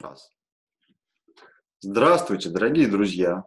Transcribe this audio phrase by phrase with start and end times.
[0.00, 0.30] Раз.
[1.80, 3.42] Здравствуйте, дорогие друзья!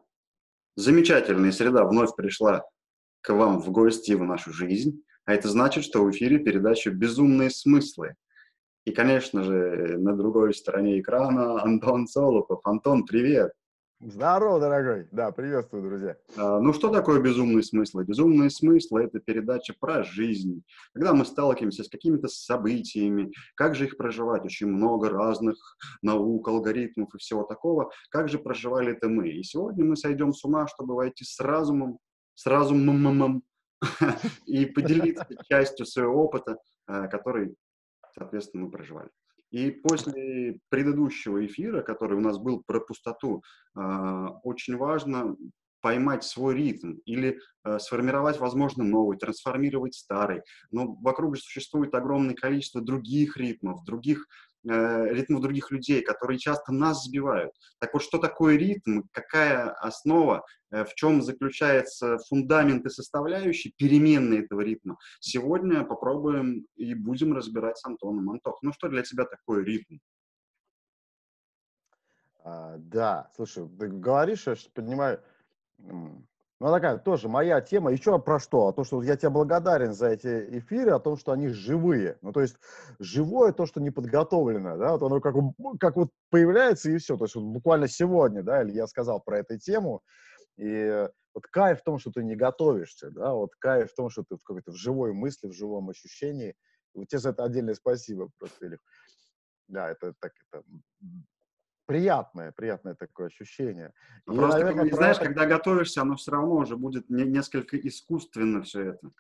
[0.75, 2.65] Замечательная среда вновь пришла
[3.21, 7.51] к вам в гости в нашу жизнь, а это значит, что в эфире передача «Безумные
[7.51, 8.15] смыслы».
[8.83, 12.59] И, конечно же, на другой стороне экрана Антон Солопов.
[12.65, 13.53] Антон, привет!
[14.03, 15.07] Здорово, дорогой.
[15.11, 16.17] Да, приветствую, друзья.
[16.35, 18.03] А, ну, что такое безумные смыслы?
[18.03, 20.63] Безумные смыслы– это передача про жизнь.
[20.93, 24.43] Когда мы сталкиваемся с какими-то событиями, как же их проживать?
[24.43, 27.91] Очень много разных наук, алгоритмов и всего такого.
[28.09, 29.29] Как же проживали это мы?
[29.29, 31.99] И сегодня мы сойдем с ума, чтобы войти с разумом,
[32.33, 33.43] с разумом
[34.47, 36.57] и поделиться частью своего опыта,
[36.87, 37.55] а, который,
[38.15, 39.11] соответственно, мы проживали.
[39.51, 43.43] И после предыдущего эфира, который у нас был про пустоту,
[43.75, 45.35] а, очень важно
[45.81, 50.43] поймать свой ритм или э, сформировать, возможно, новый, трансформировать старый.
[50.69, 54.27] Но вокруг же существует огромное количество других ритмов, других
[54.63, 57.51] ритмов других людей, которые часто нас сбивают.
[57.79, 64.43] Так вот, что такое ритм, какая основа, э, в чем заключается фундамент и составляющие, переменные
[64.43, 68.29] этого ритма, сегодня попробуем и будем разбирать с Антоном.
[68.29, 69.97] Антох, ну что для тебя такое ритм?
[72.43, 75.21] А, да, слушай, ты говоришь, я понимаю,
[76.61, 77.91] ну, такая тоже моя тема.
[77.91, 78.67] Еще про что?
[78.67, 82.19] А то, что я тебе благодарен за эти эфиры, о том, что они живые.
[82.21, 82.55] Ну, то есть
[82.99, 85.33] живое то, что не подготовлено, да, вот оно как,
[85.79, 87.17] как вот появляется и все.
[87.17, 90.03] То есть вот буквально сегодня, да, или я сказал про эту тему,
[90.55, 94.23] и вот кайф в том, что ты не готовишься, да, вот кайф в том, что
[94.23, 96.53] ты в какой-то в живой мысли, в живом ощущении.
[96.93, 98.77] Вот тебе за это отдельное спасибо просто, Илья.
[99.67, 100.63] Да, это так, это
[101.85, 103.93] приятное, приятное такое ощущение.
[104.27, 105.25] И, Просто, наверное, как, знаешь, это...
[105.25, 109.11] когда готовишься, оно все равно уже будет не, несколько искусственно все это.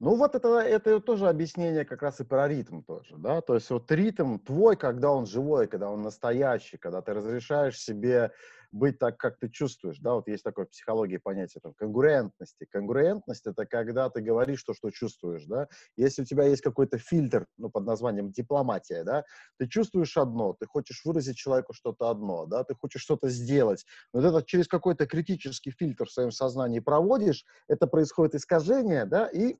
[0.00, 3.68] Ну вот это, это тоже объяснение как раз и про ритм тоже, да, то есть
[3.70, 8.30] вот ритм твой, когда он живой, когда он настоящий, когда ты разрешаешь себе
[8.70, 12.66] быть так, как ты чувствуешь, да, вот есть такое в психологии понятие там, конгруентности.
[12.70, 15.68] Конгруентность— это когда ты говоришь то, что чувствуешь, да.
[15.96, 19.24] Если у тебя есть какой-то фильтр, ну, под названием дипломатия, да,
[19.58, 24.20] ты чувствуешь одно, ты хочешь выразить человеку что-то одно, да, ты хочешь что-то сделать, но
[24.20, 29.56] вот это через какой-то критический фильтр в своем сознании проводишь, это происходит искажение, да, и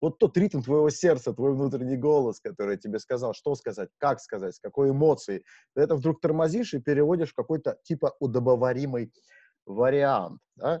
[0.00, 4.54] вот тот ритм твоего сердца, твой внутренний голос, который тебе сказал, что сказать, как сказать,
[4.54, 5.44] с какой эмоцией,
[5.74, 9.12] ты это вдруг тормозишь и переводишь в какой-то типа удовлетворение удобоваримый
[9.66, 10.40] вариант.
[10.56, 10.80] Да?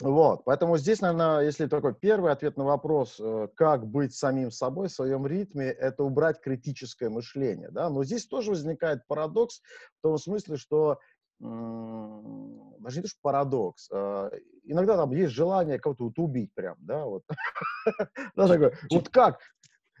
[0.00, 4.88] Вот, поэтому здесь, наверное, если такой первый ответ на вопрос, э, как быть самим собой
[4.88, 9.62] в своем ритме, это убрать критическое мышление, да, но здесь тоже возникает парадокс
[9.98, 10.98] в том смысле, что
[11.38, 14.30] даже не то, что парадокс, а
[14.64, 17.24] иногда там есть желание кого-то вот убить прям, да, вот.
[18.90, 19.38] Вот как?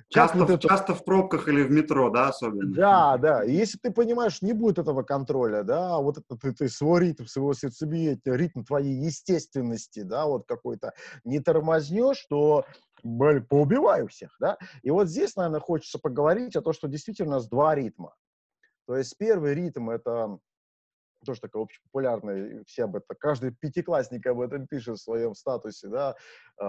[0.08, 0.68] Часто, вот это...
[0.68, 2.74] часто в пробках или в метро, да, особенно?
[2.74, 3.44] Да, да.
[3.44, 7.24] И если ты понимаешь, не будет этого контроля, да, вот это ты, ты свой ритм,
[7.24, 10.92] своего сердцебиения, ритм твоей естественности, да, вот какой-то
[11.24, 12.64] не тормознешь, то
[13.02, 14.58] блин, поубиваю всех, да.
[14.82, 18.14] И вот здесь, наверное, хочется поговорить о том, что действительно у нас два ритма.
[18.86, 20.38] То есть первый ритм— это
[21.26, 26.14] тоже такая общепопулярная, все об этом, каждый пятиклассник об этом пишет в своем статусе, да,
[26.60, 26.64] э,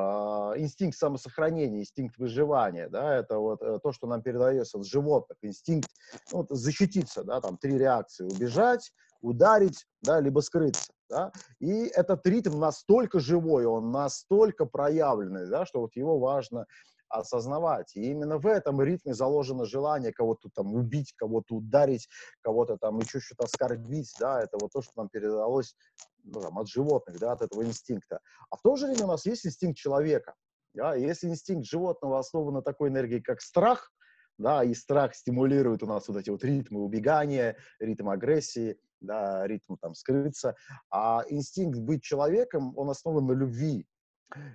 [0.57, 5.90] инстинкт самосохранения, инстинкт выживания, да, это вот э, то, что нам передается от животных, инстинкт
[6.31, 8.91] ну, вот, защититься, да, там три реакции, убежать,
[9.22, 15.81] ударить, да, либо скрыться, да, и этот ритм настолько живой, он настолько проявленный, да, что
[15.81, 16.66] вот его важно
[17.09, 17.95] осознавать.
[17.95, 22.07] И именно в этом ритме заложено желание кого-то там убить, кого-то ударить,
[22.41, 25.75] кого-то там еще что-то оскорбить, да, это вот то, что нам передалось
[26.23, 28.19] ну, там, от животных, да, от этого инстинкта.
[28.50, 30.35] А в то же время у нас есть инстинкт человека,
[30.73, 33.91] да, и если инстинкт животного основан на такой энергии, как страх,
[34.38, 39.75] да, и страх стимулирует у нас вот эти вот ритмы убегания, ритм агрессии, да, ритм
[39.75, 40.56] там скрыться,
[40.91, 43.88] а инстинкт быть человеком, он основан на любви,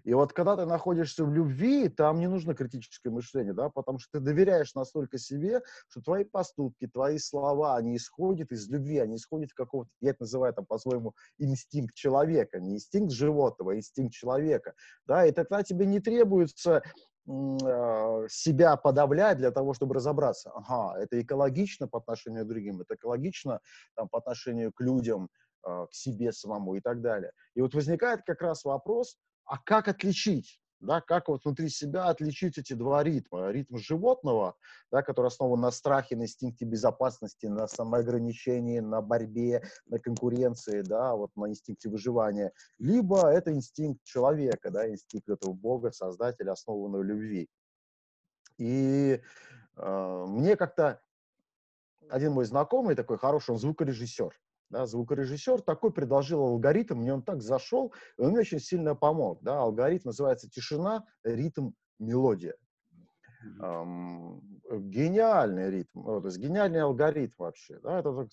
[0.05, 4.19] и вот когда ты находишься в любви, там не нужно критическое мышление, да, потому что
[4.19, 9.51] ты доверяешь настолько себе, что твои поступки, твои слова, они исходят из любви, они исходят
[9.51, 14.75] из какого-то, я это называю там по-своему инстинкт человека, не инстинкт животного, а инстинкт человека,
[15.07, 16.83] да, и тогда тебе не требуется
[17.29, 20.51] а, себя подавлять для того, чтобы разобраться.
[20.55, 23.61] Ага, это экологично по отношению к другим, это экологично
[23.95, 25.29] там, по отношению к людям,
[25.63, 27.33] а, к себе самому и так далее.
[27.55, 30.61] И вот возникает как раз вопрос, а как отличить?
[30.83, 33.53] Да, как вот внутри себя отличить эти два ритма?
[33.53, 34.57] Ритм животного,
[34.91, 41.15] да, который основан на страхе, на инстинкте безопасности, на самоограничении, на борьбе, на конкуренции, да,
[41.15, 42.53] вот на инстинкте выживания.
[42.79, 47.49] Либо это инстинкт человека, да, инстинкт этого Бога, Создателя, основанного любви.
[48.59, 49.21] И
[49.77, 51.01] э, мне как-то
[52.09, 54.37] один мой знакомый такой хороший, он звукорежиссер,
[54.73, 59.41] да, звукорежиссер такой предложил алгоритм, мне он так зашел, и он мне очень сильно помог,
[59.43, 62.57] да, алгоритм называется тишина, ритм, мелодия.
[63.61, 64.41] Эм,
[64.71, 68.27] гениальный ритм, ну, то есть гениальный алгоритм вообще, да, это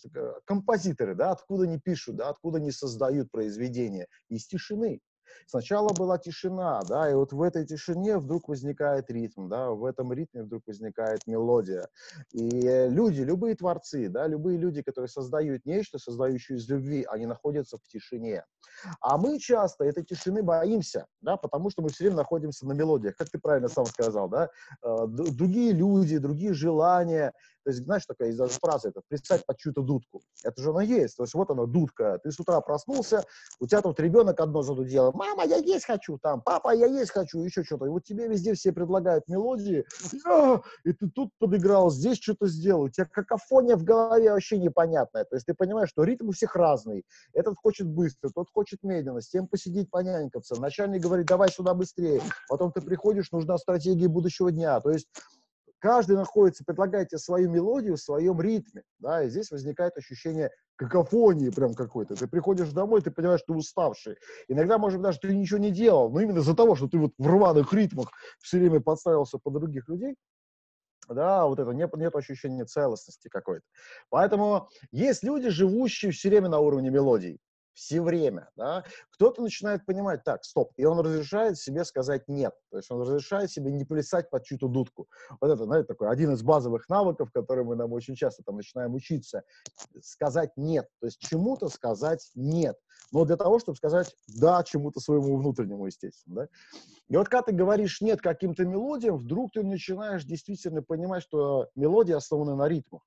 [0.45, 5.01] композиторы, да, откуда они пишут, да, откуда они создают произведения, из тишины,
[5.47, 10.13] Сначала была тишина, да, и вот в этой тишине вдруг возникает ритм, да, в этом
[10.13, 11.87] ритме вдруг возникает мелодия.
[12.31, 17.77] И люди, любые творцы, да, любые люди, которые создают нечто, создающее из любви, они находятся
[17.77, 18.45] в тишине.
[19.01, 23.15] А мы часто этой тишины боимся, да, потому что мы все время находимся на мелодиях,
[23.15, 24.49] как ты правильно сам сказал, да,
[24.83, 27.33] э, другие люди, другие желания,
[27.69, 30.23] то есть, знаешь, такая даже фраза, это «представь под чью-то дудку».
[30.43, 31.17] Это же она есть.
[31.17, 32.19] То есть, вот она, дудка.
[32.23, 33.23] Ты с утра проснулся,
[33.59, 35.11] у тебя тут ребенок одно задудел.
[35.13, 37.85] «Мама, я есть хочу!» Там «Папа, я есть хочу!» Еще что-то.
[37.85, 39.85] И вот тебе везде все предлагают мелодии.
[40.83, 42.85] И ты тут подыграл, здесь что-то сделал.
[42.85, 45.25] У тебя какофония в голове вообще непонятная.
[45.25, 47.05] То есть, ты понимаешь, что ритм у всех разный.
[47.33, 49.21] Этот хочет быстро, тот хочет медленно.
[49.21, 50.59] С тем посидеть, понянькаться.
[50.59, 52.19] Начальник говорит «давай сюда быстрее».
[52.47, 54.79] Потом ты приходишь, нужна стратегия будущего дня.
[54.79, 55.07] То есть,
[55.79, 61.49] каждый находится, предлагает тебе свою мелодию в своем ритме, да, и здесь возникает ощущение какофонии
[61.49, 62.15] прям какой-то.
[62.15, 64.17] Ты приходишь домой, ты понимаешь, что ты уставший.
[64.47, 67.11] Иногда, может быть, даже ты ничего не делал, но именно из-за того, что ты вот
[67.17, 70.15] в рваных ритмах все время подставился под других людей,
[71.09, 73.65] да, вот это нет, нет ощущения целостности какой-то.
[74.09, 77.39] Поэтому есть люди, живущие все время на уровне мелодий
[77.79, 82.77] все время, да, кто-то начинает понимать, так, стоп, и он разрешает себе сказать нет, то
[82.77, 85.07] есть он разрешает себе не плясать под чью-то дудку.
[85.39, 88.95] Вот это, знаете, такой один из базовых навыков, которые мы нам очень часто там начинаем
[88.95, 89.43] учиться,
[90.01, 92.77] сказать нет, то есть чему-то сказать нет,
[93.13, 96.47] но для того, чтобы сказать да чему-то своему внутреннему, естественно, да.
[97.07, 102.13] И вот когда ты говоришь нет каким-то мелодиям, вдруг ты начинаешь действительно понимать, что мелодии
[102.13, 103.01] основаны на ритмах.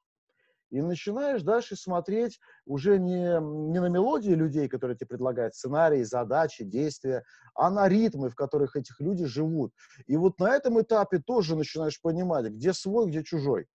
[0.73, 3.39] И начинаешь дальше смотреть уже не,
[3.71, 7.25] не на мелодии людей, которые тебе предлагают сценарии, задачи, действия,
[7.55, 9.75] а на ритмы, в которых этих люди живут.
[10.07, 13.67] И вот на этом этапе тоже начинаешь понимать, где свой, где чужой.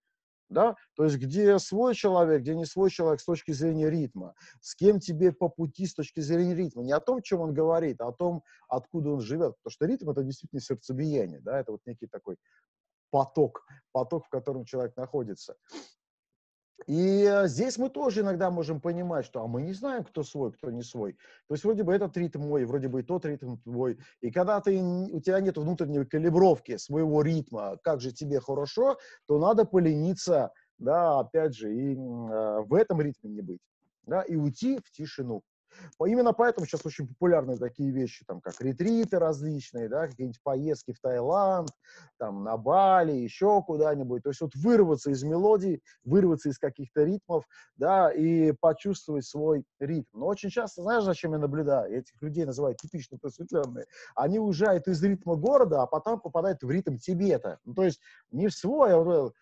[0.49, 0.75] Да?
[0.95, 4.99] То есть где свой человек, где не свой человек с точки зрения ритма, с кем
[4.99, 6.81] тебе по пути с точки зрения ритма.
[6.81, 9.55] Не о том, чем он говорит, а о том, откуда он живет.
[9.57, 11.59] Потому что ритм— это действительно сердцебиение, да?
[11.59, 12.37] это вот некий такой
[13.11, 15.57] поток, поток, в котором человек находится.
[16.85, 20.51] И э, здесь мы тоже иногда можем понимать, что а мы не знаем, кто свой,
[20.51, 21.13] кто не свой.
[21.47, 23.97] То есть вроде бы этот ритм мой, вроде бы и тот ритм твой.
[24.21, 29.39] И когда ты, у тебя нет внутренней калибровки своего ритма, как же тебе хорошо, то
[29.39, 33.61] надо полениться, да, опять же, и э, в этом ритме не быть,
[34.03, 35.41] да, и уйти в тишину.
[36.05, 40.99] Именно поэтому сейчас очень популярны такие вещи, там, как ретриты различные, да, какие-нибудь поездки в
[40.99, 41.69] Таиланд,
[42.17, 44.23] там, на Бали, еще куда-нибудь.
[44.23, 47.45] То есть вот вырваться из мелодий, вырваться из каких-то ритмов,
[47.75, 50.19] да, и почувствовать свой ритм.
[50.19, 51.93] Но очень часто, знаешь, зачем я наблюдаю?
[51.93, 53.85] Этих людей называют типично просветленные.
[54.15, 57.59] Они уезжают из ритма города, а потом попадают в ритм Тибета.
[57.65, 57.99] Ну, то есть
[58.31, 59.33] не в свой, а вот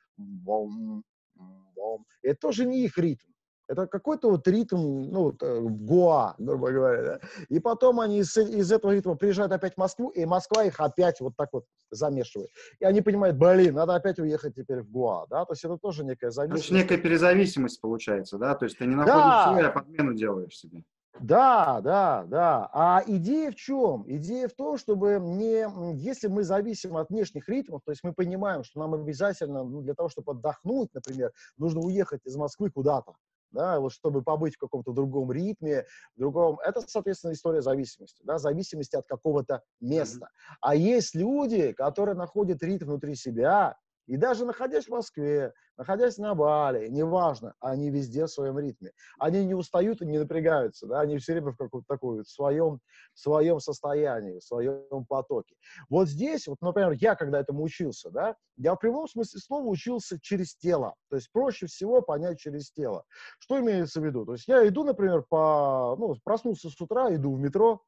[2.22, 3.28] это тоже не их ритм.
[3.67, 7.19] Это какой-то вот ритм, ну, вот, э, Гоа, грубо говоря, да?
[7.50, 11.19] И потом они из, из этого ритма приезжают опять в Москву, и Москва их опять
[11.19, 12.50] вот так вот замешивает.
[12.79, 15.45] И они понимают, блин, надо опять уехать теперь в Гоа, да?
[15.45, 16.67] То есть это тоже некая зависимость.
[16.67, 18.53] То есть некая перезависимость получается, да?
[18.53, 19.47] То есть ты не находишь да.
[19.50, 20.84] свой, а подмену делаешь себе.
[21.19, 22.69] Да, да, да.
[22.74, 24.03] А идея в чем?
[24.07, 28.63] Идея в том, чтобы не, если мы зависим от внешних ритмов, то есть мы понимаем,
[28.63, 33.13] что нам обязательно ну, для того, чтобы отдохнуть, например, нужно уехать из Москвы куда-то,
[33.55, 35.85] да, вот чтобы побыть в каком-то другом ритме,
[36.15, 40.25] в другом, это, соответственно, история зависимости, да, зависимости от какого-то места.
[40.25, 40.55] Mm-hmm.
[40.62, 46.35] А есть люди, которые находят ритм внутри себя, и даже находясь в Москве, находясь на
[46.35, 48.91] Бали, неважно, они везде в своем ритме.
[49.19, 52.79] Они не устают и не напрягаются, да, они все время в каком-то таком в своем,
[53.13, 55.55] в своем состоянии, в своем потоке.
[55.89, 60.19] Вот здесь, вот, например, я когда этому учился, да, я в прямом смысле слова учился
[60.21, 60.95] через тело.
[61.09, 63.03] То есть проще всего понять через тело.
[63.39, 64.25] Что имеется в виду?
[64.25, 67.81] То есть я иду, например, по, ну, проснулся с утра, иду в метро,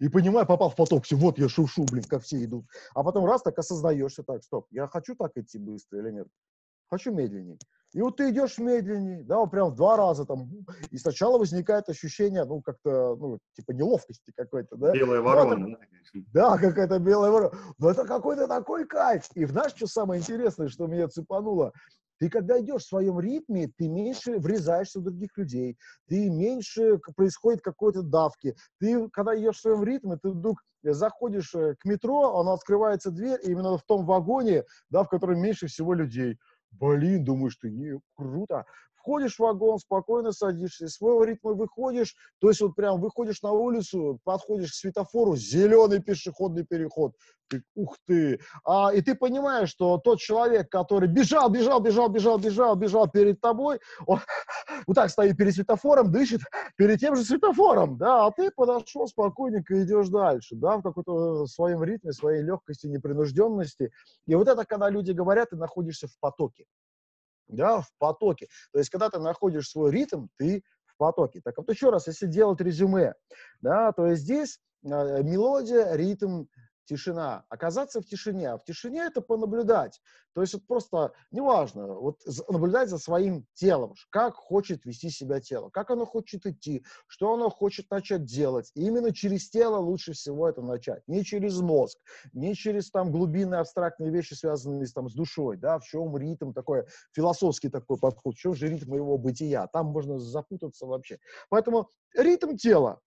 [0.00, 2.66] и понимаю, попал в поток, все, вот я шушу, блин, как все идут.
[2.94, 6.28] А потом раз так осознаешься, так, стоп, я хочу так идти быстро или нет?
[6.90, 7.58] Хочу медленнее.
[7.94, 10.50] И вот ты идешь медленнее, да, вот прям в два раза там,
[10.90, 14.92] и сначала возникает ощущение, ну, как-то, ну, типа неловкости какой-то, да.
[14.92, 15.72] Белая ворона.
[15.72, 17.58] это, да, какая-то белая ворона.
[17.78, 19.24] Но это какой-то такой кайф.
[19.34, 21.72] И знаешь, что самое интересное, что меня цепануло?
[22.18, 27.62] Ты, когда идешь в своем ритме, ты меньше врезаешься в других людей, ты меньше происходит
[27.62, 28.56] какой-то давки.
[28.78, 33.40] Ты, когда идешь в своем ритме, ты вдруг заходишь э, к метро, она открывается дверь,
[33.42, 36.38] и именно в том вагоне, да, в котором меньше всего людей.
[36.70, 38.66] блин, думаешь ты, не, круто.
[39.08, 43.52] Входишь в вагон, спокойно садишься, из своего ритма выходишь, то есть вот прям выходишь на
[43.52, 47.14] улицу, подходишь к светофору, зеленый пешеходный переход,
[47.48, 52.38] ты, ух ты, а, и ты понимаешь, что тот человек, который бежал, бежал, бежал, бежал,
[52.38, 54.20] бежал, бежал перед тобой, он
[54.86, 56.42] вот так стоит перед светофором, дышит
[56.76, 61.82] перед тем же светофором, да, а ты подошел спокойненько идешь дальше, да, в какой-то своем
[61.82, 63.90] ритме, своей легкости, непринужденности.
[64.26, 66.66] И вот это, когда люди говорят, ты находишься в потоке
[67.48, 68.48] да, в потоке.
[68.72, 71.40] То есть, когда ты находишь свой ритм, ты в потоке.
[71.42, 73.14] Так вот еще раз, если делать резюме,
[73.60, 74.88] да, то есть здесь э,
[75.22, 76.44] мелодия, ритм,
[76.88, 77.44] тишина.
[77.48, 78.50] Оказаться в тишине.
[78.50, 80.00] А в тишине это понаблюдать.
[80.34, 85.68] То есть вот просто, неважно, вот наблюдать за своим телом, как хочет вести себя тело,
[85.70, 88.70] как оно хочет идти, что оно хочет начать делать.
[88.74, 91.02] И именно через тело лучше всего это начать.
[91.06, 91.98] Не через мозг,
[92.32, 96.84] не через там глубинные абстрактные вещи, связанные там, с душой, да, в чем ритм такой,
[97.12, 99.66] философский такой подход, в чем же ритм моего бытия.
[99.66, 101.18] Там можно запутаться вообще.
[101.50, 103.00] Поэтому ритм тела,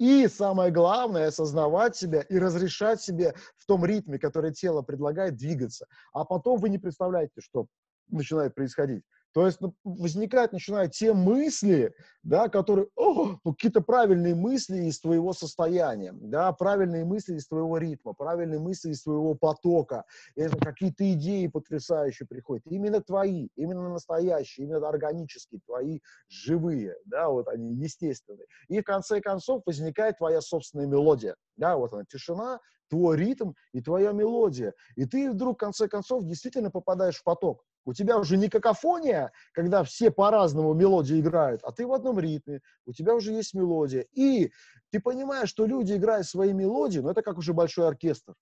[0.00, 5.86] и самое главное, осознавать себя и разрешать себе в том ритме, который тело предлагает, двигаться.
[6.14, 7.66] А потом вы не представляете, что
[8.08, 9.04] начинает происходить.
[9.32, 15.00] То есть ну, возникают, начинают те мысли, да, которые, о, ну, какие-то правильные мысли из
[15.00, 20.04] твоего состояния, да, правильные мысли из твоего ритма, правильные мысли из твоего потока.
[20.34, 22.66] Это какие-то идеи потрясающие приходят.
[22.66, 28.46] Именно твои, именно настоящие, именно органические, твои живые, да, вот они естественные.
[28.68, 32.58] И в конце концов возникает твоя собственная мелодия, да, вот она, тишина,
[32.90, 34.74] твой ритм и твоя мелодия.
[34.96, 37.64] И ты вдруг, в конце концов, действительно попадаешь в поток.
[37.84, 42.60] У тебя уже не какофония, когда все по-разному мелодии играют, а ты в одном ритме,
[42.86, 44.06] у тебя уже есть мелодия.
[44.12, 44.52] И
[44.90, 48.34] ты понимаешь, что люди играют свои мелодии, но это как уже большой оркестр.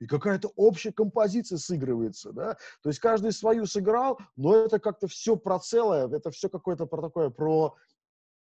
[0.00, 5.36] И какая-то общая композиция сыгрывается, да, то есть каждый свою сыграл, но это как-то все
[5.36, 7.76] про целое, это все какое-то про такое, про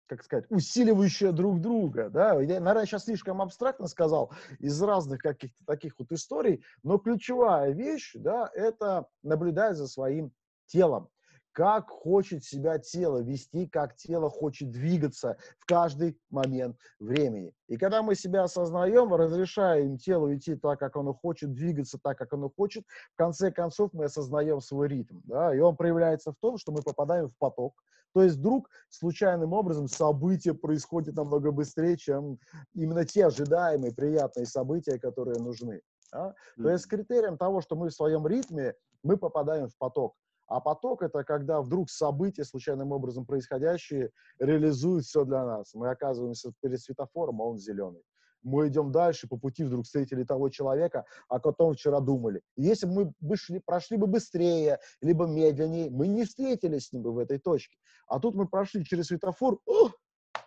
[0.10, 5.64] как сказать, усиливающие друг друга, да, я, наверное, сейчас слишком абстрактно сказал из разных каких-то
[5.66, 10.34] таких вот историй, но ключевая вещь, да, это наблюдать за своим
[10.66, 11.10] телом,
[11.52, 17.54] как хочет себя тело вести, как тело хочет двигаться в каждый момент времени.
[17.68, 22.34] И когда мы себя осознаем, разрешаем телу идти так, как оно хочет, двигаться так, как
[22.34, 25.20] оно хочет, в конце концов мы осознаем свой ритм.
[25.26, 25.54] Да?
[25.56, 27.74] И он проявляется в том, что мы попадаем в поток,
[28.14, 32.40] то есть вдруг случайным образом события происходят намного быстрее, чем
[32.74, 35.82] именно те ожидаемые приятные события, которые нужны.
[36.12, 36.30] Да?
[36.30, 36.64] Mm-hmm.
[36.64, 38.74] То есть критерием того, что мы в своем ритме,
[39.04, 40.16] мы попадаем в поток.
[40.48, 45.76] А поток— это когда вдруг события, случайным образом происходящие, реализуют все для нас.
[45.76, 48.02] Мы оказываемся перед светофором, а он зеленый
[48.44, 52.42] мы идем дальше, по пути вдруг встретили того человека, о котором вчера думали.
[52.56, 57.04] Если бы мы бы шли, прошли бы быстрее, либо медленнее, мы не встретились с ним
[57.04, 57.78] бы в этой точке.
[58.08, 59.90] А тут мы прошли через светофор, о,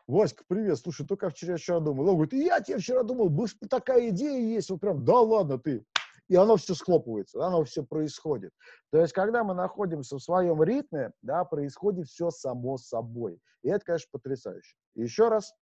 [0.07, 2.09] Васька, привет, слушай, только вчера вчера думал.
[2.09, 3.31] Он говорит, я тебе вчера думал,
[3.71, 5.85] такая идея есть, вот прям, да ладно ты.
[6.29, 8.53] И оно все схлопывается, оно все происходит.
[8.91, 13.39] То есть, когда мы находимся в своем ритме, да, происходит все само собой.
[13.63, 14.75] И это, конечно, потрясающе.
[14.95, 15.53] И еще раз,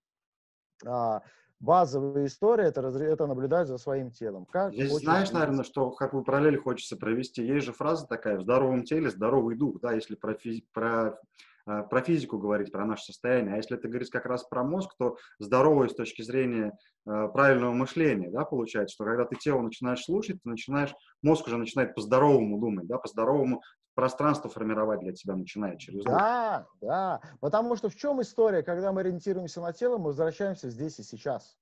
[0.86, 1.22] а,
[1.60, 4.46] базовая история это, это наблюдать за своим телом.
[4.46, 7.44] Как Здесь знаешь, наверное, что какую параллель хочется провести.
[7.44, 11.18] Есть же фраза такая: в здоровом теле здоровый дух, да, если про, физи- про
[11.66, 13.54] а, про физику говорить, про наше состояние.
[13.54, 16.72] А если это говорить как раз про мозг, то здоровый с точки зрения
[17.06, 21.58] э, правильного мышления, да, получается, что когда ты тело начинаешь слушать, ты начинаешь, мозг уже
[21.58, 23.62] начинает по-здоровому думать, да, по-здоровому
[24.00, 27.20] пространство формировать для тебя начинает через Да, да.
[27.40, 31.58] Потому что в чем история, когда мы ориентируемся на тело, мы возвращаемся здесь и сейчас.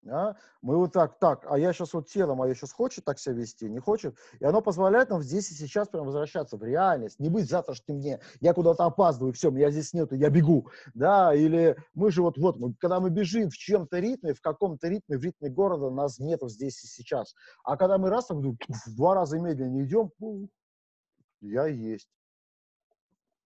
[0.00, 0.36] Да?
[0.62, 3.68] Мы вот так, так, а я сейчас вот тело мое сейчас хочет так себя вести,
[3.68, 7.50] не хочет, и оно позволяет нам здесь и сейчас прям возвращаться в реальность, не быть
[7.50, 12.22] завтрашним дне, я куда-то опаздываю, все, меня здесь нету, я бегу, да, или мы же
[12.22, 15.90] вот, вот, мы, когда мы бежим в чем-то ритме, в каком-то ритме, в ритме города,
[15.90, 20.12] нас нету здесь и сейчас, а когда мы раз так в два раза медленнее идем,
[21.40, 22.08] я есть.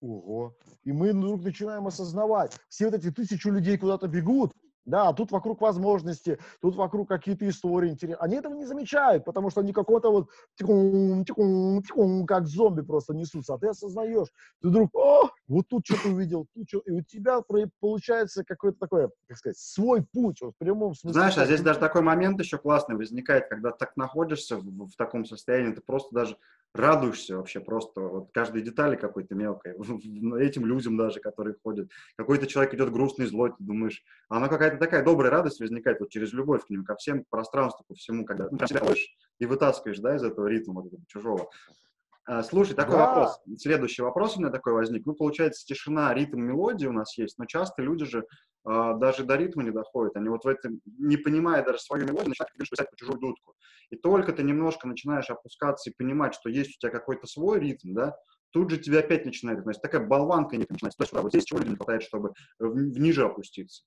[0.00, 0.56] Ого.
[0.84, 4.52] И мы вдруг начинаем осознавать, все вот эти тысячи людей куда-то бегут,
[4.84, 8.24] да, тут вокруг возможности, тут вокруг какие-то истории интересные.
[8.24, 13.14] Они этого не замечают, потому что они какого-то вот тикун, тикун, тикун, как зомби просто
[13.14, 13.54] несутся.
[13.54, 14.28] А ты осознаешь,
[14.60, 17.40] ты вдруг, о, вот тут что-то увидел, тут что и у тебя
[17.80, 21.20] получается какой-то такой, как сказать, свой путь, вот в прямом смысле.
[21.20, 25.24] Знаешь, а здесь даже такой момент еще классный возникает, когда так находишься в, в таком
[25.24, 26.36] состоянии, ты просто даже
[26.74, 29.74] радуешься вообще просто вот каждой детали какой-то мелкой,
[30.40, 31.90] этим людям даже, которые ходят.
[32.16, 36.32] Какой-то человек идет грустный, злой, ты думаешь, она какая-то такая добрая радость возникает вот через
[36.32, 38.82] любовь к ним, ко всем, к пространству, ко всему, когда ну, себя
[39.38, 41.50] и вытаскиваешь, да, из этого ритма вот этого чужого.
[42.26, 43.06] А, слушай, такой да.
[43.06, 43.40] вопрос.
[43.58, 45.06] Следующий вопрос у меня такой возник.
[45.06, 48.24] Ну, получается, тишина, ритм, мелодия у нас есть, но часто люди же
[48.68, 50.16] э, даже до ритма не доходят.
[50.16, 53.54] Они вот в этом, не понимая даже свою мелодию, начинают писать по чужую дудку.
[53.90, 57.94] И только ты немножко начинаешь опускаться и понимать, что есть у тебя какой-то свой ритм,
[57.94, 58.16] да,
[58.52, 60.98] тут же тебя опять начинает, значит, такая болванка не начинается.
[60.98, 63.84] То есть, вот здесь чего не хватает, чтобы в, в ниже опуститься.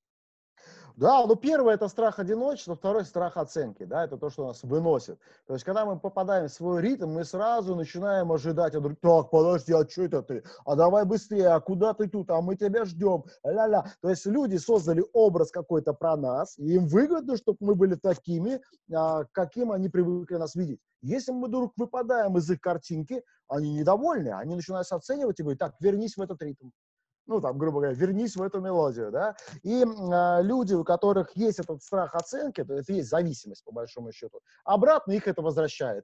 [0.95, 5.19] Да, ну первое это страх одиночества, второй страх оценки, да, это то, что нас выносит.
[5.47, 9.73] То есть, когда мы попадаем в свой ритм, мы сразу начинаем ожидать, а так, подожди,
[9.73, 10.43] а что это ты?
[10.65, 12.29] А давай быстрее, а куда ты тут?
[12.29, 13.85] А мы тебя ждем, ля-ля.
[14.01, 18.62] То есть, люди создали образ какой-то про нас, и им выгодно, чтобы мы были такими,
[18.93, 20.79] а, каким они привыкли нас видеть.
[21.01, 25.75] Если мы вдруг выпадаем из их картинки, они недовольны, они начинают оценивать и говорят, так,
[25.79, 26.69] вернись в этот ритм
[27.25, 31.59] ну, там, грубо говоря, вернись в эту мелодию, да, и э, люди, у которых есть
[31.59, 36.03] этот страх оценки, то это есть зависимость, по большому счету, обратно их это возвращает.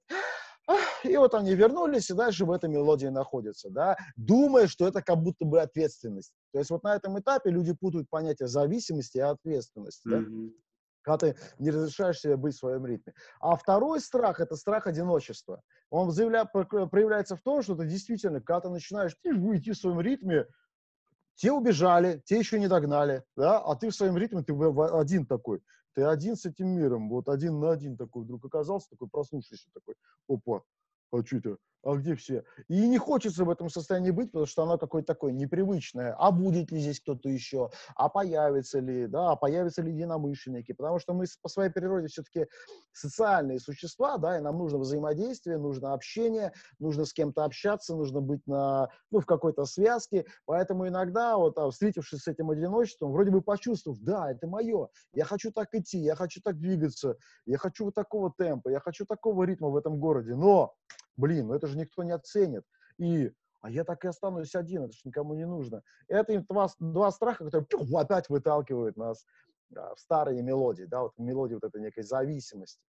[1.04, 5.18] И вот они вернулись и дальше в этой мелодии находятся, да, думая, что это как
[5.18, 6.32] будто бы ответственность.
[6.52, 10.48] То есть вот на этом этапе люди путают понятие зависимости и ответственности, mm-hmm.
[10.48, 10.54] да?
[11.02, 13.14] когда ты не разрешаешь себе быть в своем ритме.
[13.40, 15.62] А второй страх– это страх одиночества.
[15.90, 16.46] Он заявля...
[16.46, 20.46] проявляется в том, что ты действительно, когда ты начинаешь идти в своем ритме,
[21.40, 25.62] те убежали, те еще не догнали, да, а ты в своем ритме, ты один такой,
[25.94, 29.96] ты один с этим миром, вот один на один такой вдруг оказался, такой проснувшийся такой,
[30.28, 30.64] опа,
[31.12, 31.58] а что это?
[31.84, 32.44] А где все?
[32.68, 36.14] И не хочется в этом состоянии быть, потому что оно какое-то такое непривычное.
[36.18, 37.72] А будет ли здесь кто-то еще?
[37.96, 39.08] А появится ли?
[39.08, 40.74] Да, а появятся ли единомышленники?
[40.74, 42.48] Потому что мы по своей природе все-таки
[42.92, 48.46] социальные существа, да, и нам нужно взаимодействие, нужно общение, нужно с кем-то общаться, нужно быть
[48.46, 50.26] на, ну, в какой-то связке.
[50.46, 55.24] Поэтому иногда, вот, а, встретившись с этим одиночеством, вроде бы почувствовав, да, это мое, я
[55.24, 59.44] хочу так идти, я хочу так двигаться, я хочу вот такого темпа, я хочу такого
[59.44, 60.74] ритма в этом городе, но
[61.20, 62.64] блин, ну это же никто не оценит.
[62.98, 65.84] И а я так и останусь один, это же никому не нужно.
[66.08, 69.26] Это два, два страха, которые пух, опять выталкивают нас
[69.70, 72.82] да, в старые мелодии, да, вот мелодии вот этой некой зависимости.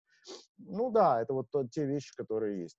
[0.59, 2.79] Ну да, это вот то, те вещи, которые есть.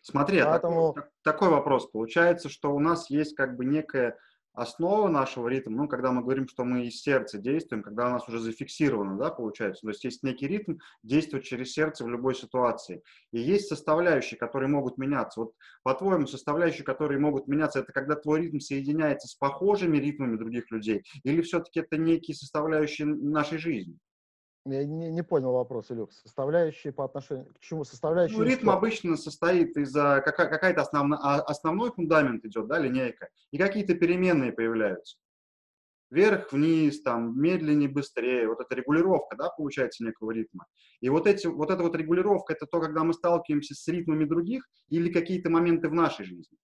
[0.00, 0.94] Смотри, а Поэтому...
[0.94, 1.86] такой, такой вопрос.
[1.90, 4.16] Получается, что у нас есть как бы некая
[4.56, 8.26] основа нашего ритма, ну, когда мы говорим, что мы из сердца действуем, когда у нас
[8.26, 13.02] уже зафиксировано, да, получается, то есть есть некий ритм действовать через сердце в любой ситуации.
[13.32, 15.40] И есть составляющие, которые могут меняться.
[15.40, 20.70] Вот, по-твоему, составляющие, которые могут меняться, это когда твой ритм соединяется с похожими ритмами других
[20.70, 23.98] людей, или все-таки это некие составляющие нашей жизни?
[24.66, 26.12] Я не, не понял вопрос, Илюх.
[26.12, 27.84] Составляющие по отношению к чему?
[27.84, 28.38] Составляющие.
[28.38, 33.28] Ну, ритм обычно состоит из за какая, какая-то основна, а, основной фундамент идет, да, линейка,
[33.52, 35.18] и какие-то переменные появляются.
[36.10, 38.48] Вверх, вниз, там, медленнее, быстрее.
[38.48, 40.66] Вот эта регулировка, да, получается, некого ритма.
[41.00, 44.68] И вот, эти, вот эта вот регулировка, это то, когда мы сталкиваемся с ритмами других
[44.88, 46.56] или какие-то моменты в нашей жизни.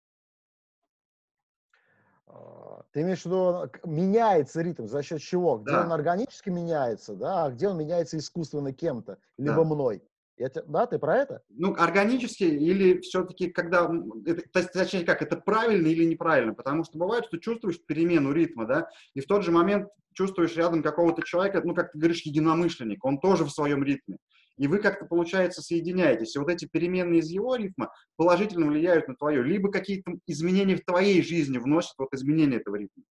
[2.92, 5.58] А, ты имеешь в виду, меняется ритм, за счет чего?
[5.58, 5.84] Где да.
[5.84, 9.64] он органически меняется, да, а где он меняется искусственно кем-то, либо да.
[9.64, 10.02] мной.
[10.38, 11.42] Я te, да, ты про это?
[11.50, 13.90] Ну, органически или все-таки, когда,
[14.26, 18.88] это, точнее как, это правильно или неправильно, потому что бывает, что чувствуешь перемену ритма, да,
[19.14, 23.20] и в тот же момент чувствуешь рядом какого-то человека, ну, как ты говоришь, единомышленник, он
[23.20, 24.16] тоже в своем ритме
[24.62, 26.36] и вы как-то, получается, соединяетесь.
[26.36, 29.42] И вот эти переменные из его ритма положительно влияют на твое.
[29.42, 33.02] Либо какие-то изменения в твоей жизни вносят вот изменения этого ритма.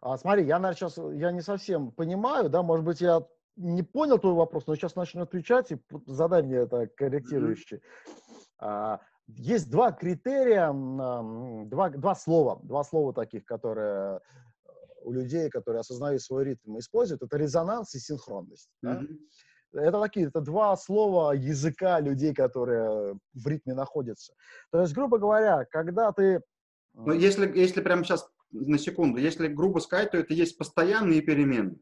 [0.00, 3.22] А, смотри, я, наверное, сейчас я не совсем понимаю, да, может быть, я
[3.56, 7.80] не понял твой вопрос, но сейчас начну отвечать и задай мне это корректирующее.
[7.80, 8.44] Mm-hmm.
[8.60, 14.20] А, есть два критерия, два, два слова, два слова таких, которые
[15.04, 18.68] у людей, которые осознают свой ритм и используют, это резонанс и синхронность.
[18.84, 19.18] Mm-hmm.
[19.74, 24.34] Это такие, это два слова языка людей, которые в ритме находятся.
[24.70, 26.40] То есть, грубо говоря, когда ты...
[26.94, 31.76] Но если, если прямо сейчас на секунду, если грубо сказать, то это есть постоянные перемены.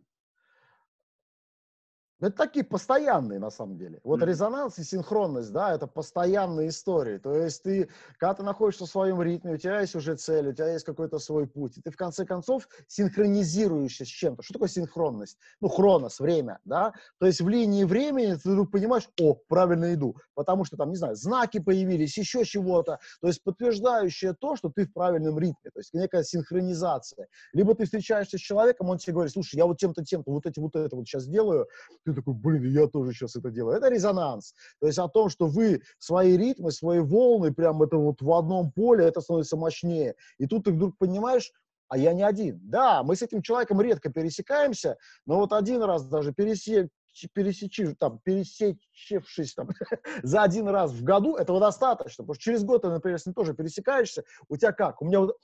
[2.23, 3.99] Ну, это такие постоянные, на самом деле.
[4.05, 4.27] Вот mm-hmm.
[4.27, 7.19] резонанс и синхронность, да, это постоянные истории.
[7.19, 10.53] То есть ты, когда ты находишься в своем ритме, у тебя есть уже цель, у
[10.53, 14.45] тебя есть какой-то свой путь, и ты в конце концов синхронизируешься с чем-то.
[14.45, 15.37] Что такое синхронность?
[15.61, 16.93] Ну, хронос, время, да.
[17.19, 20.97] То есть в линии времени ты вдруг понимаешь, о, правильно иду, потому что там, не
[20.97, 23.01] знаю, знаки появились, еще чего-то.
[23.21, 25.73] То есть подтверждающее то, что ты в правильном ритме.
[25.75, 27.27] То есть некая синхронизация.
[27.53, 30.61] Либо ты встречаешься с человеком, он тебе говорит, слушай, я вот тем-то, тем-то, вот эти,
[30.61, 31.67] вот это вот сейчас делаю,
[32.05, 33.77] ты такой, блин, я тоже сейчас это делаю.
[33.77, 34.55] Это резонанс.
[34.81, 38.73] То есть о том, что вы свои ритмы, свои волны, прям это вот в одном
[38.73, 40.15] поле, это становится мощнее.
[40.39, 41.53] И тут ты вдруг понимаешь,
[41.89, 42.59] а я не один.
[42.63, 44.97] Да, мы с этим человеком редко пересекаемся,
[45.27, 46.89] но вот один раз даже пересек,
[47.35, 49.69] пересечи, там, пересечившись там,
[50.23, 53.35] за один раз в году, этого достаточно, потому что через год ты, например, с ним
[53.35, 55.03] тоже пересекаешься, у тебя как?
[55.03, 55.37] У меня вот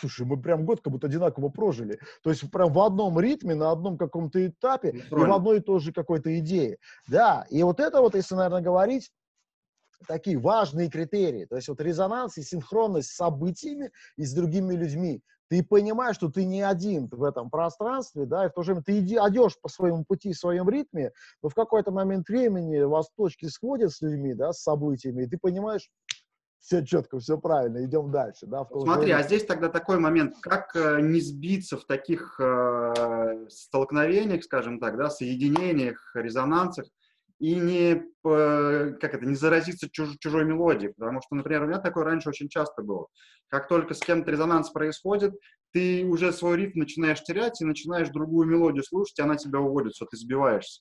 [0.00, 1.98] Слушай, мы прям год как будто одинаково прожили.
[2.22, 5.80] То есть прям в одном ритме, на одном каком-то этапе и в одной и той
[5.80, 6.78] же какой-то идее.
[7.08, 9.10] Да, и вот это вот, если, наверное, говорить,
[10.06, 11.46] такие важные критерии.
[11.46, 15.22] То есть вот резонанс и синхронность с событиями и с другими людьми.
[15.48, 18.82] Ты понимаешь, что ты не один в этом пространстве, да, и в то же время
[18.82, 23.10] ты иди, идешь по своему пути, в своем ритме, но в какой-то момент времени вас
[23.14, 25.90] точки сходят с людьми, да, с событиями, и ты понимаешь,
[26.64, 28.46] все четко, все правильно, идем дальше.
[28.46, 29.18] Да, Смотри, время.
[29.18, 34.96] а здесь тогда такой момент, как э, не сбиться в таких э, столкновениях, скажем так,
[34.96, 36.86] да, соединениях, резонансах,
[37.38, 41.80] и не, э, как это, не заразиться чуж, чужой мелодией, потому что, например, у меня
[41.80, 43.08] такое раньше очень часто было.
[43.48, 45.34] Как только с кем-то резонанс происходит,
[45.72, 49.94] ты уже свой ритм начинаешь терять и начинаешь другую мелодию слушать, и она тебя уводит,
[49.94, 50.80] что ты сбиваешься.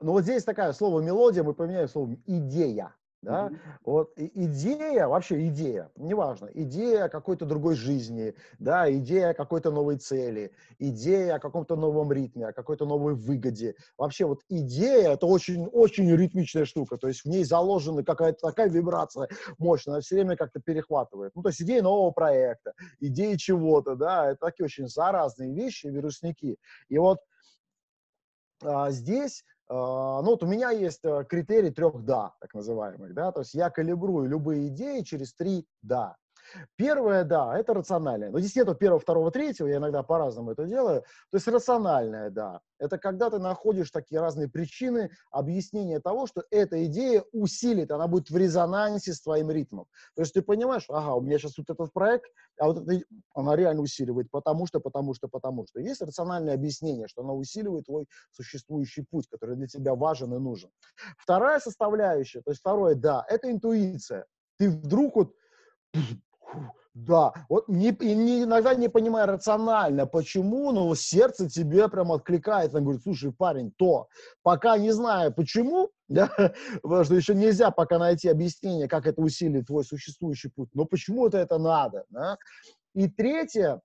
[0.00, 2.94] Ну вот здесь такое слово мелодия, мы поменяем словом идея.
[3.24, 3.48] Да?
[3.48, 3.58] Mm-hmm.
[3.84, 11.36] Вот идея, вообще идея, неважно, идея какой-то другой жизни, да, идея какой-то новой цели, идея
[11.36, 13.76] о каком-то новом ритме, о какой-то новой выгоде.
[13.96, 19.28] Вообще вот идея– это очень-очень ритмичная штука, то есть в ней заложена какая-то такая вибрация
[19.58, 21.32] мощная, она все время как-то перехватывает.
[21.34, 26.58] Ну, то есть идея нового проекта, идея чего-то, да, это такие очень заразные вещи, вирусники.
[26.88, 27.18] И вот
[28.62, 33.40] а, здесь ну, вот у меня есть э, критерий трех «да», так называемых, да, то
[33.40, 36.16] есть я калибрую любые идеи через три «да».
[36.76, 38.30] Первое, да, это рациональное.
[38.30, 41.02] Но здесь нету первого, второго, третьего, я иногда по-разному это делаю.
[41.30, 42.60] То есть рациональное, да.
[42.78, 48.30] Это когда ты находишь такие разные причины, объяснения того, что эта идея усилит, она будет
[48.30, 49.86] в резонансе с твоим ритмом.
[50.14, 53.56] То есть ты понимаешь, ага, у меня сейчас вот этот проект, а вот это, она
[53.56, 55.80] реально усиливает, потому что, потому что, потому что.
[55.80, 60.70] Есть рациональное объяснение, что она усиливает твой существующий путь, который для тебя важен и нужен.
[61.16, 64.26] Вторая составляющая, то есть второе, да, это интуиция.
[64.58, 65.34] Ты вдруг вот
[66.94, 72.84] да, вот не, не, иногда не понимаю рационально, почему, но сердце тебе прям откликает, он
[72.84, 74.06] говорит, слушай, парень, то,
[74.42, 76.30] пока не знаю почему, да,
[76.82, 81.36] потому что еще нельзя пока найти объяснение, как это усилит твой существующий путь, но почему-то
[81.36, 82.38] это надо, да.
[82.94, 83.80] И третье,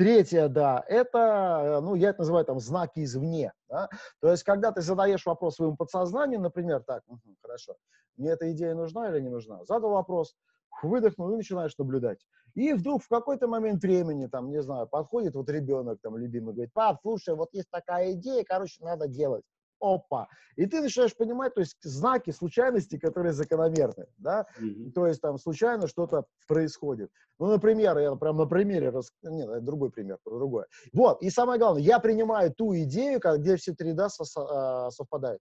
[0.00, 3.90] Третье, да, это, ну, я это называю там знаки извне, да?
[4.22, 7.76] то есть, когда ты задаешь вопрос своему подсознанию, например, так, угу, хорошо,
[8.16, 10.34] мне эта идея нужна или не нужна, задал вопрос,
[10.82, 12.18] выдохнул и начинаешь наблюдать.
[12.54, 16.72] И вдруг в какой-то момент времени, там, не знаю, подходит вот ребенок, там, любимый, говорит,
[16.72, 19.44] пап, слушай, вот есть такая идея, короче, надо делать.
[19.80, 20.28] Опа!
[20.56, 24.46] И ты начинаешь понимать, то есть знаки случайности, которые закономерны, да?
[24.60, 24.90] Mm-hmm.
[24.92, 27.10] То есть там случайно что-то происходит.
[27.38, 29.10] Ну, например, я прям на примере, рас...
[29.22, 30.66] нет, это другой пример, другое.
[30.92, 35.40] Вот, и самое главное, я принимаю ту идею, где все три да со- совпадают.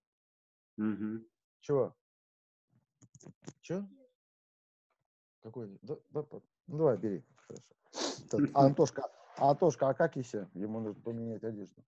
[0.80, 1.20] Mm-hmm.
[1.60, 1.94] Чего?
[3.62, 3.89] Чего?
[5.50, 5.80] Какой?
[5.82, 6.24] Да, да,
[6.68, 7.24] ну, давай, бери.
[7.48, 8.48] Хорошо.
[8.54, 10.48] Антошка, Антошка, а как еще?
[10.54, 11.82] Ему нужно поменять одежду.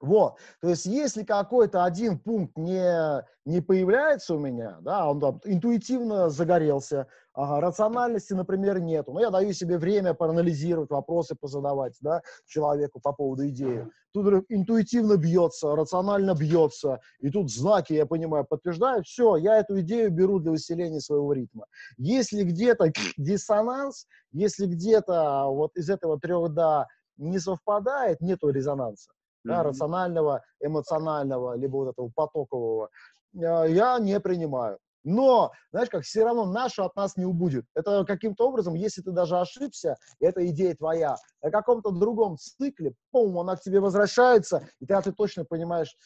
[0.00, 5.40] Вот, то есть если какой-то один пункт не, не появляется у меня, да, он там
[5.44, 12.22] интуитивно загорелся, ага, рациональности, например, нету, но я даю себе время проанализировать, вопросы позадавать, да,
[12.46, 13.88] человеку по поводу идеи.
[14.12, 20.12] Тут интуитивно бьется, рационально бьется, и тут знаки, я понимаю, подтверждают, все, я эту идею
[20.12, 21.66] беру для усиления своего ритма.
[21.96, 29.10] Если где-то диссонанс, если где-то вот из этого трех «да» не совпадает, нету резонанса,
[29.48, 32.90] да, рационального, эмоционального, либо вот этого потокового,
[33.36, 34.78] а, я не принимаю.
[35.04, 37.64] Но, знаешь, как все равно наше от нас не убудет.
[37.74, 43.38] Это каким-то образом, если ты даже ошибся, эта идея твоя, на каком-то другом цикле, пум,
[43.38, 45.96] она к тебе возвращается, и тогда ты точно понимаешь,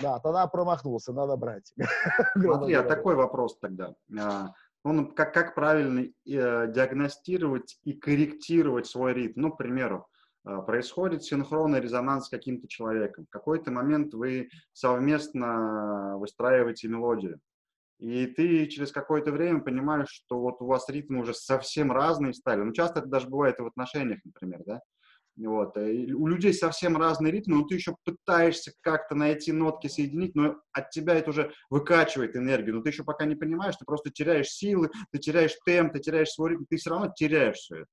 [0.00, 1.72] да, тогда промахнулся, надо брать.
[2.34, 3.94] Смотри, а такой вопрос тогда.
[4.18, 9.42] А, он, как, как правильно э, диагностировать и корректировать свой ритм?
[9.42, 10.08] Ну, к примеру,
[10.42, 13.26] происходит синхронный резонанс с каким-то человеком.
[13.26, 17.40] В какой-то момент вы совместно выстраиваете мелодию.
[17.98, 22.62] И ты через какое-то время понимаешь, что вот у вас ритмы уже совсем разные стали.
[22.62, 24.80] Ну, часто это даже бывает и в отношениях, например, да?
[25.36, 25.76] Вот.
[25.76, 30.60] И у людей совсем разные ритмы, но ты еще пытаешься как-то найти нотки, соединить, но
[30.72, 32.76] от тебя это уже выкачивает энергию.
[32.76, 36.30] Но ты еще пока не понимаешь, ты просто теряешь силы, ты теряешь темп, ты теряешь
[36.30, 37.86] свой ритм, ты все равно теряешь все это.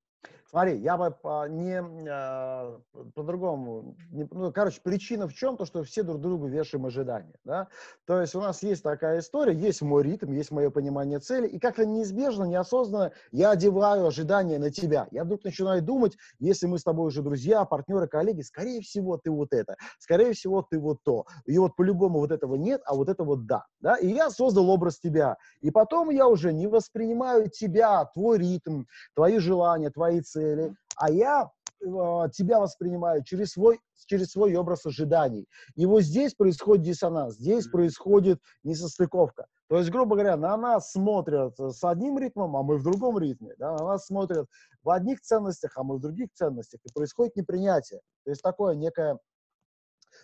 [0.55, 1.13] Смотри, я бы
[1.49, 2.77] не э,
[3.13, 5.57] по-другому, ну, короче, причина в чем?
[5.57, 7.67] То, что все друг другу вешаем ожидания, да?
[8.05, 11.59] То есть у нас есть такая история, есть мой ритм, есть мое понимание цели, и
[11.59, 15.07] как-то неизбежно, неосознанно я одеваю ожидания на тебя.
[15.11, 19.31] Я вдруг начинаю думать, если мы с тобой уже друзья, партнеры, коллеги, скорее всего, ты
[19.31, 21.25] вот это, скорее всего, ты вот то.
[21.45, 23.95] И вот по-любому вот этого нет, а вот это вот да, да?
[23.95, 25.37] И я создал образ тебя.
[25.61, 28.83] И потом я уже не воспринимаю тебя, твой ритм,
[29.15, 31.49] твои желания, твои цели, цели, а я
[31.81, 31.85] э,
[32.33, 35.47] тебя воспринимаю через свой, через свой образ ожиданий.
[35.75, 39.47] И вот здесь происходит диссонанс, здесь происходит несостыковка.
[39.67, 43.55] То есть, грубо говоря, на нас смотрят с одним ритмом, а мы в другом ритме.
[43.57, 43.75] Да?
[43.75, 44.47] На нас смотрят
[44.83, 46.79] в одних ценностях, а мы в других ценностях.
[46.83, 48.01] И происходит непринятие.
[48.25, 49.17] То есть такое некое...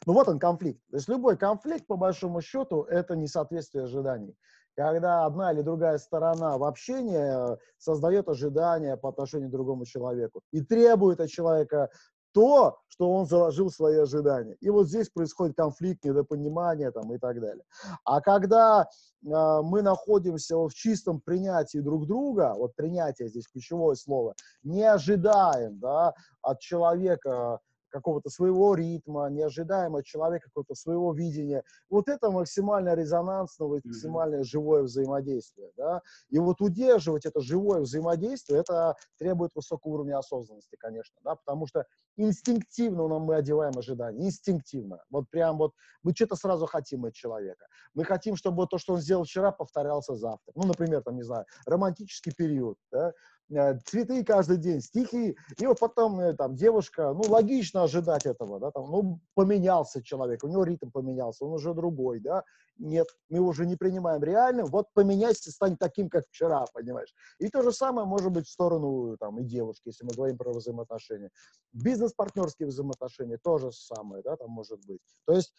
[0.05, 0.79] Ну вот он конфликт.
[0.91, 4.35] То есть любой конфликт, по большому счету, это несоответствие ожиданий
[4.75, 10.61] когда одна или другая сторона в общении создает ожидания по отношению к другому человеку и
[10.61, 11.89] требует от человека
[12.33, 14.55] то, что он заложил в свои ожидания.
[14.61, 17.63] И вот здесь происходит конфликт, недопонимание там, и так далее.
[18.05, 18.87] А когда э,
[19.21, 26.13] мы находимся в чистом принятии друг друга, вот принятие здесь ключевое слово, не ожидаем да,
[26.41, 27.59] от человека
[27.91, 31.63] какого-то своего ритма, не ожидаем от человека какого-то своего видения.
[31.89, 35.71] Вот это максимально резонансное, максимально живое взаимодействие.
[35.77, 36.01] Да?
[36.29, 41.35] И вот удерживать это живое взаимодействие, это требует высокого уровня осознанности, конечно, да?
[41.35, 41.85] потому что
[42.17, 45.03] инстинктивно нам мы одеваем ожидания, инстинктивно.
[45.09, 45.73] Вот прям вот
[46.03, 47.65] мы что-то сразу хотим от человека.
[47.93, 50.53] Мы хотим, чтобы то, что он сделал вчера, повторялся завтра.
[50.55, 53.13] Ну, например, там, не знаю, романтический период, да?
[53.53, 58.59] Э, цветы каждый день, стихи, и вот потом э, там девушка, ну, логично ожидать этого,
[58.61, 62.43] да, там, ну, поменялся человек, у него ритм поменялся, он уже другой, да,
[62.77, 67.13] нет, мы уже не принимаем реально, вот поменяйся, стань таким, как вчера, понимаешь.
[67.39, 70.51] И то же самое может быть в сторону, там, и девушки, если мы говорим про
[70.51, 71.29] взаимоотношения.
[71.73, 75.01] Бизнес-партнерские взаимоотношения тоже самое, да, там может быть.
[75.25, 75.53] То есть,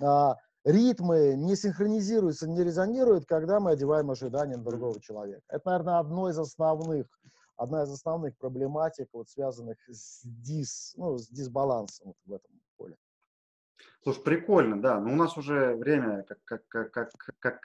[0.00, 5.42] а, ритмы не синхронизируются, не резонируют, когда мы одеваем ожидания на другого человека.
[5.48, 7.06] Это, наверное, одно из основных,
[7.56, 12.96] одна из основных проблематик, вот, связанных с, дис, ну, с дисбалансом вот в этом поле.
[14.02, 15.00] Слушай, прикольно, да.
[15.00, 17.60] Но у нас уже время, как, как, как, как, как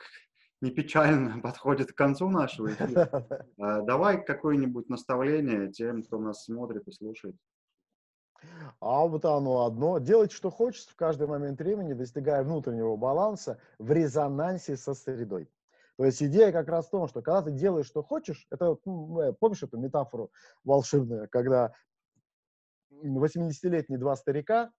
[0.61, 3.07] не печально, подходит к концу нашего эфира.
[3.59, 7.35] А, давай какое-нибудь наставление тем, кто нас смотрит и слушает.
[8.79, 9.97] А вот оно одно.
[9.99, 15.49] Делать, что хочется в каждый момент времени, достигая внутреннего баланса в резонансе со средой.
[15.97, 19.19] То есть идея как раз в том, что когда ты делаешь, что хочешь, это, ну,
[19.19, 20.31] э, помнишь эту метафору
[20.63, 21.73] волшебную, когда
[22.91, 24.71] 80-летние два старика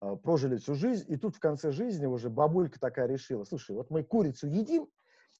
[0.00, 3.90] а, прожили всю жизнь, и тут в конце жизни уже бабулька такая решила, слушай, вот
[3.90, 4.88] мы курицу едим,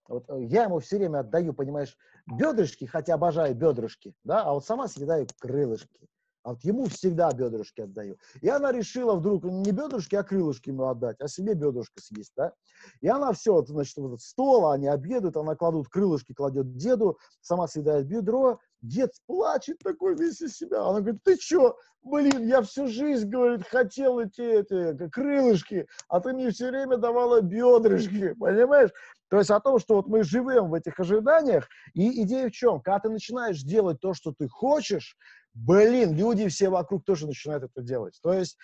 [0.08, 4.64] вот э, я ему все время отдаю, понимаешь, бедрышки, хотя обожаю бедрышки, да, а вот
[4.64, 6.08] сама съедаю крылышки.
[6.46, 8.18] А вот ему всегда бедрышки отдаю.
[8.40, 12.52] И она решила вдруг не бедрышки, а крылышки ему отдать, а себе бедрышко съесть, да?
[13.00, 17.66] И она все, значит, вот этот стол, они обедают, она кладут крылышки, кладет деду, сама
[17.66, 20.84] съедает бедро, дед плачет такой весь из себя.
[20.84, 26.32] Она говорит, ты что, блин, я всю жизнь, говорит, хотел эти, эти крылышки, а ты
[26.32, 28.90] мне все время давала бедрышки, понимаешь?
[29.30, 32.80] То есть о том, что вот мы живем в этих ожиданиях, и идея в чем?
[32.80, 35.16] Когда ты начинаешь делать то, что ты хочешь,
[35.56, 38.18] блин, люди все вокруг тоже начинают это делать.
[38.22, 38.58] То есть,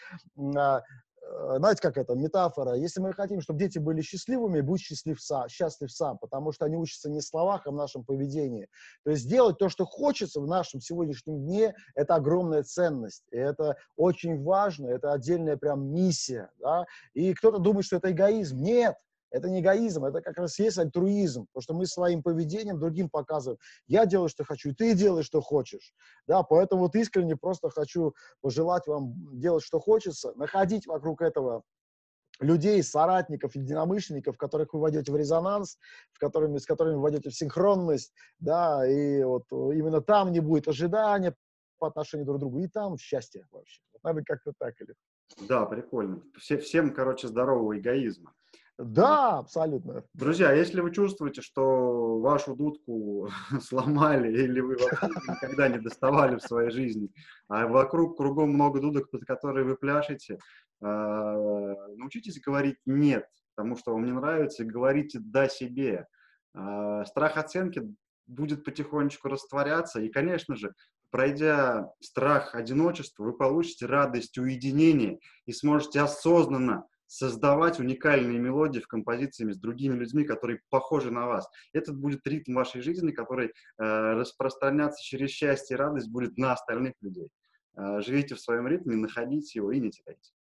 [0.57, 5.20] а, э, знаете, как это, метафора, если мы хотим, чтобы дети были счастливыми, будь счастлив
[5.20, 8.68] сам, счастлив сам, потому что они учатся не словах, а в нашем поведении.
[9.05, 13.76] То есть делать то, что хочется в нашем сегодняшнем дне, это огромная ценность, и это
[13.96, 16.85] очень важно, это отдельная прям миссия, да?
[17.14, 18.59] и кто-то думает, что это эгоизм.
[18.59, 18.96] Нет,
[19.33, 23.59] это не эгоизм, это как раз есть альтруизм, потому что мы своим поведением другим показываем.
[23.87, 25.95] Я делаю, что хочу, и ты делаешь, что хочешь.
[26.27, 31.62] Да, поэтому вот искренне просто хочу пожелать вам делать, что хочется, находить вокруг этого
[32.40, 35.79] людей, соратников, единомышленников, которых вы войдете в резонанс,
[36.12, 40.68] в которыми, с которыми вы войдете в синхронность, да, и вот именно там не будет
[40.68, 41.35] ожидания
[41.79, 43.81] по отношению друг к другу, и там счастье вообще.
[44.03, 44.95] Надо как-то так или.
[45.49, 46.23] Да, прикольно.
[46.37, 48.35] Все, всем, короче, здорового эгоизма.
[48.78, 50.02] Да, абсолютно.
[50.14, 53.28] Друзья, если вы чувствуете, что вашу дудку
[53.61, 57.11] сломали или вы никогда не доставали в своей жизни,
[57.48, 60.38] а вокруг кругом много дудок, под которые вы пляшете,
[60.80, 61.35] а,
[61.96, 66.06] научитесь говорить «нет», потому что вам не нравится, и говорите «да» себе.
[66.54, 67.82] А, страх оценки
[68.26, 70.72] будет потихонечку растворяться, и, конечно же,
[71.11, 79.53] пройдя страх одиночества, вы получите радость уединения и сможете осознанно создавать уникальные мелодии в композициями
[79.53, 81.46] с другими людьми, которые похожи на вас.
[81.75, 86.94] Этот будет ритм вашей жизни, который э, распространяться через счастье и радость будет на остальных
[87.03, 87.29] людей.
[87.77, 90.33] Э, живите в своем ритме, находите его и не теряйте.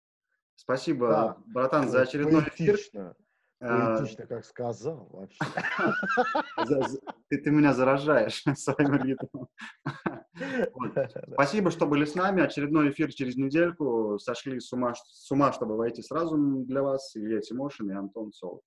[0.54, 1.36] Спасибо, да.
[1.46, 3.00] братан, за очередной Поэтично.
[3.00, 3.14] эфир.
[3.60, 5.38] Поэтично, как сказал вообще.
[7.28, 9.48] Ты, ты меня заражаешь своим ритмом.
[11.34, 12.42] Спасибо, что были с нами.
[12.42, 14.18] Очередной эфир через недельку.
[14.18, 17.14] Сошли с ума, с ума чтобы войти сразу для вас.
[17.16, 18.62] Илья Тимошин и Антон Солов.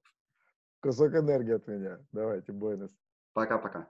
[0.79, 1.99] Кусок энергии от меня.
[2.11, 2.95] Давайте, бойнес.
[3.33, 3.89] Пока-пока.